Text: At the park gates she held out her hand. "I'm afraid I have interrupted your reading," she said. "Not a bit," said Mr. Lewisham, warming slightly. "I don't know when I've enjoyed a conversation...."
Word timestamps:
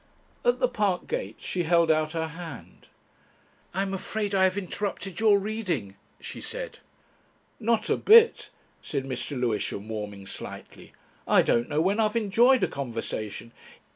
At 0.43 0.57
the 0.59 0.67
park 0.67 1.05
gates 1.07 1.45
she 1.45 1.61
held 1.61 1.91
out 1.91 2.13
her 2.13 2.29
hand. 2.29 2.87
"I'm 3.71 3.93
afraid 3.93 4.33
I 4.33 4.45
have 4.45 4.57
interrupted 4.57 5.19
your 5.19 5.37
reading," 5.37 5.95
she 6.19 6.41
said. 6.41 6.79
"Not 7.59 7.87
a 7.87 7.97
bit," 7.97 8.49
said 8.81 9.03
Mr. 9.05 9.39
Lewisham, 9.39 9.87
warming 9.89 10.25
slightly. 10.25 10.93
"I 11.27 11.43
don't 11.43 11.69
know 11.69 11.81
when 11.81 11.99
I've 11.99 12.15
enjoyed 12.15 12.63
a 12.63 12.67
conversation...." 12.67 13.51